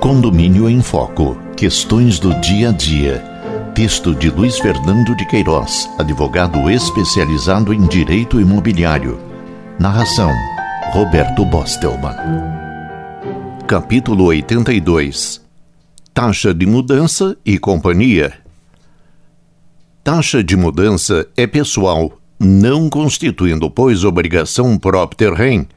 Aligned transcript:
Condomínio 0.00 0.68
em 0.68 0.80
Foco. 0.80 1.36
Questões 1.56 2.18
do 2.18 2.32
dia 2.40 2.70
a 2.70 2.72
dia. 2.72 3.22
Texto 3.74 4.14
de 4.14 4.30
Luiz 4.30 4.58
Fernando 4.58 5.14
de 5.14 5.26
Queiroz, 5.26 5.88
advogado 5.98 6.70
especializado 6.70 7.72
em 7.72 7.86
direito 7.86 8.40
imobiliário. 8.40 9.20
Narração: 9.78 10.32
Roberto 10.92 11.44
Bostelman. 11.44 12.16
Capítulo 13.66 14.24
82. 14.24 15.40
Taxa 16.12 16.52
de 16.52 16.66
mudança 16.66 17.36
e 17.44 17.58
companhia. 17.58 18.32
Taxa 20.02 20.42
de 20.42 20.56
mudança 20.56 21.26
é 21.36 21.46
pessoal, 21.46 22.12
não 22.38 22.88
constituindo, 22.88 23.70
pois, 23.70 24.02
obrigação 24.02 24.78
propter 24.78 25.32
rem 25.32 25.68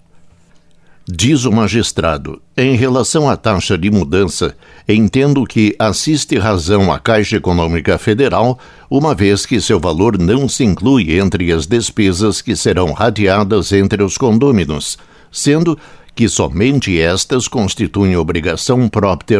Diz 1.12 1.44
o 1.44 1.50
magistrado, 1.50 2.40
em 2.56 2.76
relação 2.76 3.28
à 3.28 3.36
taxa 3.36 3.76
de 3.76 3.90
mudança, 3.90 4.54
entendo 4.88 5.44
que 5.44 5.74
assiste 5.76 6.38
razão 6.38 6.92
à 6.92 7.00
Caixa 7.00 7.34
Econômica 7.34 7.98
Federal, 7.98 8.56
uma 8.88 9.12
vez 9.12 9.44
que 9.44 9.60
seu 9.60 9.80
valor 9.80 10.16
não 10.16 10.48
se 10.48 10.62
inclui 10.62 11.18
entre 11.18 11.50
as 11.50 11.66
despesas 11.66 12.40
que 12.40 12.54
serão 12.54 12.92
rateadas 12.92 13.72
entre 13.72 14.04
os 14.04 14.16
condôminos, 14.16 14.96
sendo 15.32 15.76
que 16.14 16.28
somente 16.28 17.00
estas 17.00 17.48
constituem 17.48 18.16
obrigação 18.16 18.88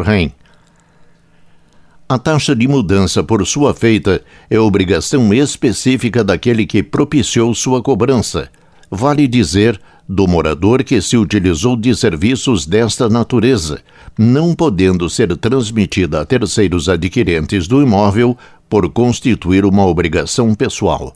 rem. 0.05 0.33
A 2.11 2.19
taxa 2.19 2.56
de 2.56 2.66
mudança, 2.66 3.22
por 3.22 3.47
sua 3.47 3.72
feita, 3.72 4.20
é 4.50 4.58
obrigação 4.58 5.33
específica 5.33 6.25
daquele 6.25 6.67
que 6.67 6.83
propiciou 6.83 7.55
sua 7.55 7.80
cobrança. 7.80 8.50
Vale 8.91 9.28
dizer, 9.28 9.80
do 10.08 10.27
morador 10.27 10.83
que 10.83 11.00
se 11.00 11.17
utilizou 11.17 11.77
de 11.77 11.94
serviços 11.94 12.67
desta 12.67 13.08
natureza, 13.08 13.80
não 14.19 14.56
podendo 14.56 15.08
ser 15.08 15.36
transmitida 15.36 16.20
a 16.20 16.25
terceiros 16.25 16.89
adquirentes 16.89 17.68
do 17.68 17.80
imóvel 17.80 18.36
por 18.68 18.89
constituir 18.89 19.64
uma 19.64 19.86
obrigação 19.86 20.52
pessoal. 20.52 21.14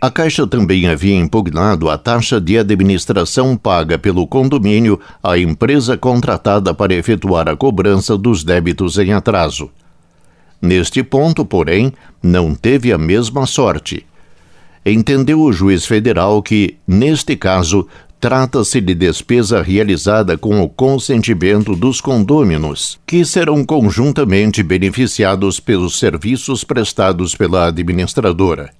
A 0.00 0.08
Caixa 0.08 0.46
também 0.46 0.86
havia 0.86 1.16
impugnado 1.16 1.90
a 1.90 1.98
taxa 1.98 2.40
de 2.40 2.56
administração 2.56 3.56
paga 3.56 3.98
pelo 3.98 4.24
condomínio 4.28 5.00
à 5.20 5.36
empresa 5.36 5.96
contratada 5.96 6.72
para 6.72 6.94
efetuar 6.94 7.48
a 7.48 7.56
cobrança 7.56 8.16
dos 8.16 8.44
débitos 8.44 8.96
em 8.98 9.12
atraso. 9.12 9.68
Neste 10.62 11.02
ponto, 11.02 11.44
porém, 11.44 11.92
não 12.22 12.54
teve 12.54 12.92
a 12.92 12.98
mesma 12.98 13.46
sorte. 13.46 14.06
Entendeu 14.86 15.40
o 15.40 15.52
juiz 15.52 15.84
federal 15.84 16.40
que, 16.40 16.76
neste 16.86 17.34
caso, 17.34 17.88
trata-se 18.20 18.80
de 18.80 18.94
despesa 18.94 19.60
realizada 19.60 20.38
com 20.38 20.62
o 20.62 20.68
consentimento 20.68 21.74
dos 21.74 22.00
condôminos, 22.00 23.00
que 23.04 23.24
serão 23.24 23.64
conjuntamente 23.64 24.62
beneficiados 24.62 25.58
pelos 25.58 25.98
serviços 25.98 26.62
prestados 26.62 27.34
pela 27.34 27.66
administradora. 27.66 28.70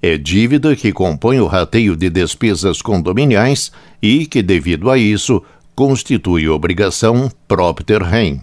É 0.00 0.16
dívida 0.16 0.74
que 0.74 0.92
compõe 0.92 1.40
o 1.40 1.46
rateio 1.46 1.94
de 1.94 2.08
despesas 2.08 2.80
condominiais 2.80 3.70
e 4.00 4.24
que, 4.24 4.42
devido 4.42 4.90
a 4.90 4.96
isso, 4.96 5.42
constitui 5.74 6.48
obrigação 6.48 7.30
propter 7.46 8.02
rem. 8.02 8.40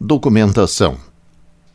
Documentação 0.00 1.09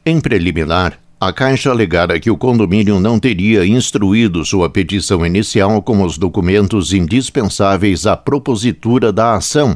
em 0.06 0.22
preliminar, 0.22 1.00
a 1.20 1.34
Caixa 1.34 1.72
alegara 1.72 2.20
que 2.20 2.30
o 2.30 2.38
condomínio 2.38 3.00
não 3.00 3.20
teria 3.20 3.66
instruído 3.66 4.46
sua 4.46 4.70
petição 4.70 5.26
inicial 5.26 5.82
com 5.82 6.04
os 6.04 6.18
documentos 6.18 6.94
indispensáveis 6.94 8.06
à 8.06 8.16
propositura 8.16 9.12
da 9.12 9.34
ação, 9.34 9.76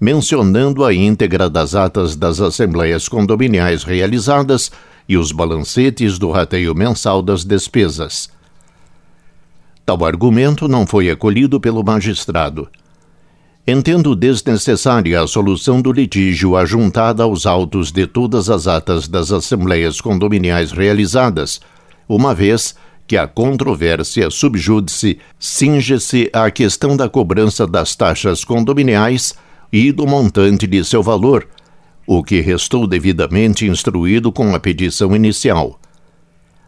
mencionando 0.00 0.84
a 0.84 0.94
íntegra 0.94 1.50
das 1.50 1.74
atas 1.74 2.16
das 2.16 2.40
assembleias 2.40 3.08
condominiais 3.08 3.84
realizadas 3.84 4.70
e 5.06 5.18
os 5.18 5.32
balancetes 5.32 6.18
do 6.18 6.30
rateio 6.30 6.74
mensal 6.74 7.20
das 7.20 7.44
despesas. 7.44 8.30
Tal 9.84 10.02
argumento 10.02 10.66
não 10.66 10.86
foi 10.86 11.10
acolhido 11.10 11.60
pelo 11.60 11.82
magistrado. 11.82 12.68
Entendo 13.70 14.16
desnecessária 14.16 15.20
a 15.20 15.26
solução 15.26 15.82
do 15.82 15.92
litígio 15.92 16.56
ajuntada 16.56 17.22
aos 17.22 17.44
autos 17.44 17.92
de 17.92 18.06
todas 18.06 18.48
as 18.48 18.66
atas 18.66 19.06
das 19.06 19.30
assembleias 19.30 20.00
condominiais 20.00 20.72
realizadas, 20.72 21.60
uma 22.08 22.34
vez 22.34 22.74
que 23.06 23.14
a 23.14 23.28
controvérsia 23.28 24.30
subjúdice 24.30 25.18
cinge-se 25.38 26.30
à 26.32 26.50
questão 26.50 26.96
da 26.96 27.10
cobrança 27.10 27.66
das 27.66 27.94
taxas 27.94 28.42
condominiais 28.42 29.34
e 29.70 29.92
do 29.92 30.06
montante 30.06 30.66
de 30.66 30.82
seu 30.82 31.02
valor, 31.02 31.46
o 32.06 32.24
que 32.24 32.40
restou 32.40 32.86
devidamente 32.86 33.66
instruído 33.66 34.32
com 34.32 34.54
a 34.54 34.58
petição 34.58 35.14
inicial. 35.14 35.78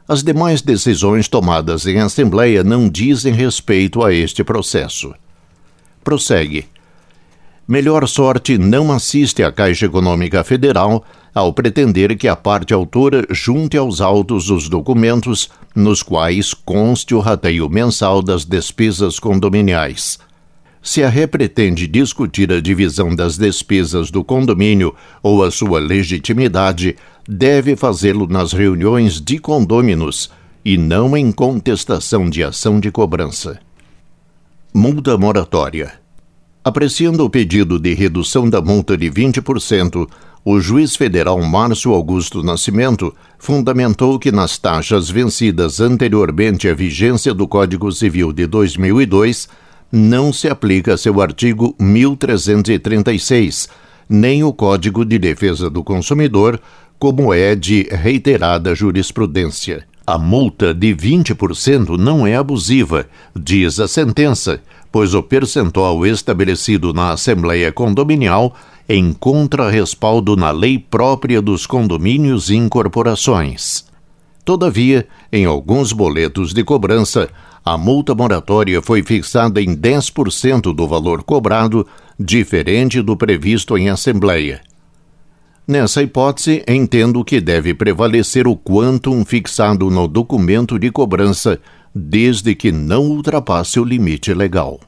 As 0.06 0.22
demais 0.22 0.60
decisões 0.60 1.28
tomadas 1.28 1.86
em 1.86 1.98
Assembleia 1.98 2.62
não 2.62 2.90
dizem 2.90 3.32
respeito 3.32 4.04
a 4.04 4.12
este 4.12 4.44
processo. 4.44 5.14
Prossegue 6.04 6.66
melhor 7.70 8.08
sorte 8.08 8.58
não 8.58 8.90
assiste 8.90 9.44
à 9.44 9.52
Caixa 9.52 9.86
Econômica 9.86 10.42
Federal 10.42 11.04
ao 11.32 11.52
pretender 11.52 12.18
que 12.18 12.26
a 12.26 12.34
parte 12.34 12.74
autora 12.74 13.24
junte 13.30 13.76
aos 13.76 14.00
autos 14.00 14.50
os 14.50 14.68
documentos 14.68 15.48
nos 15.72 16.02
quais 16.02 16.52
conste 16.52 17.14
o 17.14 17.20
rateio 17.20 17.68
mensal 17.68 18.22
das 18.22 18.44
despesas 18.44 19.20
condominiais. 19.20 20.18
Se 20.82 21.04
a 21.04 21.08
Ré 21.08 21.28
pretende 21.28 21.86
discutir 21.86 22.52
a 22.52 22.60
divisão 22.60 23.14
das 23.14 23.38
despesas 23.38 24.10
do 24.10 24.24
condomínio 24.24 24.92
ou 25.22 25.44
a 25.44 25.50
sua 25.52 25.78
legitimidade, 25.78 26.96
deve 27.28 27.76
fazê-lo 27.76 28.26
nas 28.26 28.52
reuniões 28.52 29.20
de 29.20 29.38
condôminos 29.38 30.28
e 30.64 30.76
não 30.76 31.16
em 31.16 31.30
contestação 31.30 32.28
de 32.28 32.42
ação 32.42 32.80
de 32.80 32.90
cobrança. 32.90 33.60
Multa 34.74 35.16
moratória. 35.16 36.00
Apreciando 36.62 37.24
o 37.24 37.30
pedido 37.30 37.78
de 37.78 37.94
redução 37.94 38.48
da 38.48 38.60
multa 38.60 38.94
de 38.94 39.10
20%, 39.10 40.06
o 40.44 40.60
juiz 40.60 40.94
federal 40.94 41.40
Márcio 41.40 41.94
Augusto 41.94 42.42
Nascimento 42.42 43.14
fundamentou 43.38 44.18
que 44.18 44.30
nas 44.30 44.58
taxas 44.58 45.08
vencidas 45.08 45.80
anteriormente 45.80 46.68
à 46.68 46.74
vigência 46.74 47.32
do 47.32 47.48
Código 47.48 47.90
Civil 47.90 48.30
de 48.30 48.46
2002 48.46 49.48
não 49.90 50.34
se 50.34 50.48
aplica 50.48 50.98
seu 50.98 51.22
artigo 51.22 51.74
1336, 51.80 53.66
nem 54.06 54.44
o 54.44 54.52
Código 54.52 55.02
de 55.02 55.18
Defesa 55.18 55.70
do 55.70 55.82
Consumidor, 55.82 56.60
como 56.98 57.32
é 57.32 57.56
de 57.56 57.88
reiterada 57.90 58.74
jurisprudência. 58.74 59.89
A 60.10 60.18
multa 60.18 60.74
de 60.74 60.92
20% 60.92 61.96
não 61.96 62.26
é 62.26 62.34
abusiva, 62.34 63.06
diz 63.32 63.78
a 63.78 63.86
sentença, 63.86 64.60
pois 64.90 65.14
o 65.14 65.22
percentual 65.22 66.04
estabelecido 66.04 66.92
na 66.92 67.12
Assembleia 67.12 67.70
Condominial 67.70 68.52
encontra 68.88 69.70
respaldo 69.70 70.34
na 70.34 70.50
lei 70.50 70.80
própria 70.80 71.40
dos 71.40 71.64
condomínios 71.64 72.50
e 72.50 72.56
incorporações. 72.56 73.84
Todavia, 74.44 75.06
em 75.32 75.44
alguns 75.44 75.92
boletos 75.92 76.52
de 76.52 76.64
cobrança, 76.64 77.28
a 77.64 77.78
multa 77.78 78.12
moratória 78.12 78.82
foi 78.82 79.04
fixada 79.04 79.62
em 79.62 79.76
10% 79.76 80.74
do 80.74 80.88
valor 80.88 81.22
cobrado, 81.22 81.86
diferente 82.18 83.00
do 83.00 83.16
previsto 83.16 83.78
em 83.78 83.88
Assembleia. 83.88 84.60
Nessa 85.70 86.02
hipótese, 86.02 86.64
entendo 86.66 87.24
que 87.24 87.40
deve 87.40 87.72
prevalecer 87.72 88.44
o 88.48 88.56
quantum 88.56 89.24
fixado 89.24 89.88
no 89.88 90.08
documento 90.08 90.80
de 90.80 90.90
cobrança, 90.90 91.60
desde 91.94 92.56
que 92.56 92.72
não 92.72 93.06
ultrapasse 93.06 93.78
o 93.78 93.84
limite 93.84 94.34
legal. 94.34 94.80